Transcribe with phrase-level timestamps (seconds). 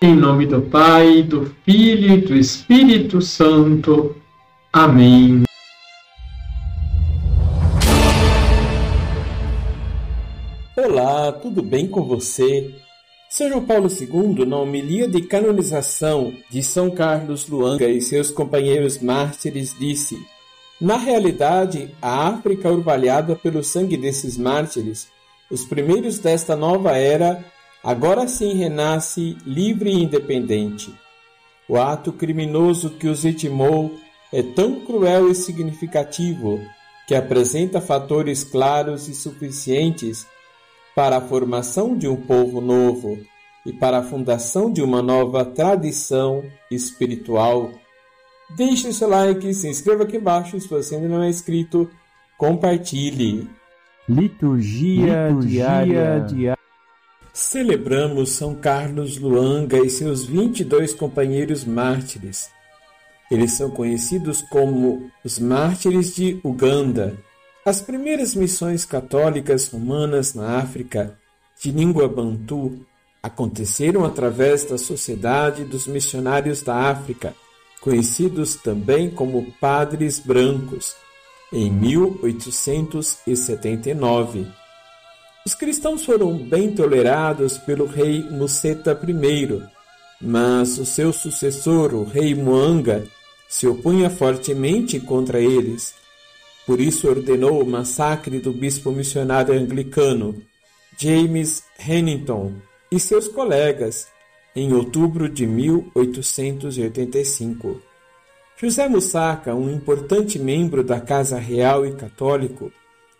[0.00, 4.14] Em nome do Pai, do Filho e do Espírito Santo.
[4.72, 5.42] Amém.
[10.76, 12.72] Olá, tudo bem com você?
[13.28, 19.00] São João Paulo II, na homilia de canonização de São Carlos Luanga e seus companheiros
[19.00, 20.16] mártires, disse:
[20.80, 25.08] Na realidade, a África orvalhada pelo sangue desses mártires,
[25.50, 27.44] os primeiros desta nova era
[27.82, 30.94] agora sim renasce livre e independente.
[31.68, 33.94] O ato criminoso que os vitimou
[34.32, 36.60] é tão cruel e significativo
[37.06, 40.26] que apresenta fatores claros e suficientes
[40.94, 43.18] para a formação de um povo novo
[43.64, 47.70] e para a fundação de uma nova tradição espiritual.
[48.56, 51.88] Deixe seu like, se inscreva aqui embaixo se você ainda não é inscrito,
[52.36, 53.48] compartilhe.
[54.08, 55.84] Liturgia, Liturgia
[56.26, 56.58] diária.
[57.40, 62.50] Celebramos São Carlos Luanga e seus 22 companheiros mártires.
[63.30, 67.16] Eles são conhecidos como os mártires de Uganda.
[67.64, 71.16] As primeiras missões católicas romanas na África,
[71.62, 72.84] de língua bantu,
[73.22, 77.36] aconteceram através da Sociedade dos Missionários da África,
[77.80, 80.96] conhecidos também como Padres Brancos,
[81.52, 84.44] em 1879.
[85.48, 89.62] Os cristãos foram bem tolerados pelo rei Museta I,
[90.20, 93.06] mas o seu sucessor, o rei Muanga,
[93.48, 95.94] se opunha fortemente contra eles.
[96.66, 100.34] Por isso ordenou o massacre do bispo missionário anglicano
[100.98, 102.52] James Hennington
[102.92, 104.06] e seus colegas
[104.54, 107.80] em outubro de 1885.
[108.54, 112.70] José Mussaca, um importante membro da Casa Real e Católico,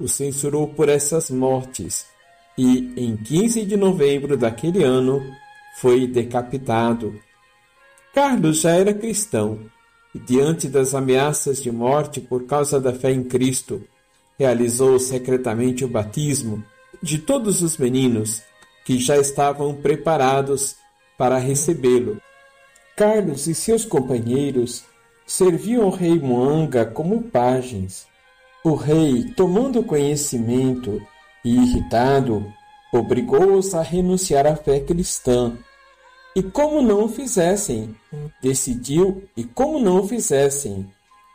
[0.00, 2.06] o censurou por essas mortes
[2.56, 5.22] e, em 15 de novembro daquele ano,
[5.76, 7.20] foi decapitado.
[8.14, 9.60] Carlos já era cristão
[10.14, 13.82] e, diante das ameaças de morte por causa da fé em Cristo,
[14.38, 16.64] realizou secretamente o batismo
[17.02, 18.42] de todos os meninos
[18.84, 20.76] que já estavam preparados
[21.18, 22.20] para recebê-lo.
[22.96, 24.84] Carlos e seus companheiros
[25.26, 28.09] serviam o rei Moanga como pajens
[28.64, 31.00] o rei, tomando conhecimento
[31.44, 32.52] e irritado,
[32.92, 35.56] obrigou-os a renunciar à fé cristã.
[36.36, 37.96] E como não fizessem,
[38.42, 40.86] decidiu, e como não fizessem,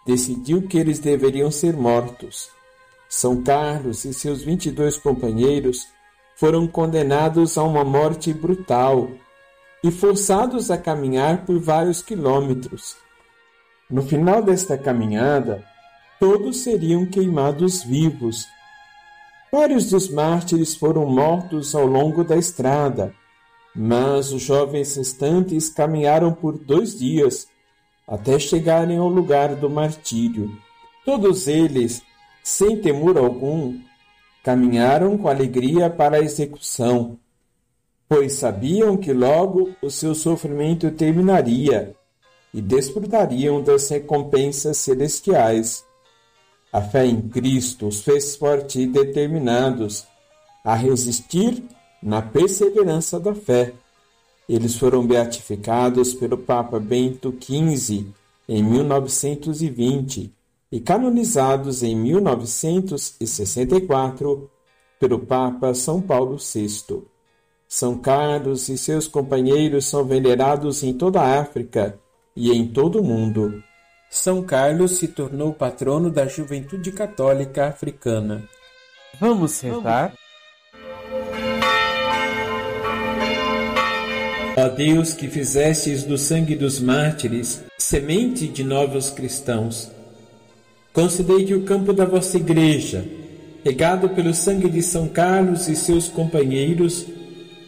[0.06, 2.50] decidiu que eles deveriam ser mortos.
[3.10, 5.88] São Carlos e seus vinte e dois companheiros
[6.36, 9.10] foram condenados a uma morte brutal
[9.84, 12.96] e forçados a caminhar por vários quilômetros.
[13.90, 15.64] No final desta caminhada,
[16.20, 18.48] todos seriam queimados vivos.
[19.52, 23.14] Vários dos mártires foram mortos ao longo da estrada,
[23.76, 27.48] mas os jovens restantes caminharam por dois dias
[28.08, 30.52] até chegarem ao lugar do martírio.
[31.04, 32.02] Todos eles,
[32.44, 33.80] sem temor algum,
[34.44, 37.18] caminharam com alegria para a execução,
[38.08, 41.96] pois sabiam que logo o seu sofrimento terminaria
[42.54, 45.84] e desfrutariam das recompensas celestiais.
[46.76, 50.06] A fé em Cristo os fez fortes e determinados
[50.62, 51.64] a resistir
[52.04, 53.72] na perseverança da fé.
[54.50, 58.08] Eles foram beatificados pelo Papa Bento XV
[58.50, 60.34] em 1920
[60.70, 64.52] e canonizados em 1964
[65.00, 67.04] pelo Papa São Paulo VI.
[67.70, 71.98] São Carlos e seus companheiros são venerados em toda a África
[72.36, 73.64] e em todo o mundo.
[74.16, 78.42] São Carlos se tornou patrono da juventude católica africana.
[79.20, 80.14] Vamos rezar?
[84.58, 89.92] Ó Deus que fizestes do sangue dos mártires semente de novos cristãos,
[90.94, 93.06] concedei que o campo da vossa igreja,
[93.66, 97.06] regado pelo sangue de São Carlos e seus companheiros,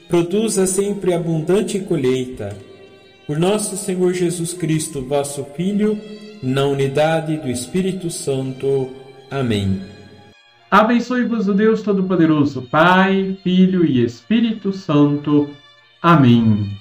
[0.07, 2.55] produza sempre abundante colheita.
[3.27, 5.99] Por nosso Senhor Jesus Cristo, vosso Filho,
[6.41, 8.93] na unidade do Espírito Santo.
[9.29, 9.81] Amém.
[10.69, 15.49] Abençoe-vos o Deus Todo-Poderoso, Pai, Filho e Espírito Santo.
[16.01, 16.77] Amém.